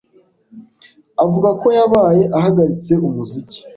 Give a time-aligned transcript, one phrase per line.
[1.23, 3.59] avuga ko yabaye ahagaritse umuziki.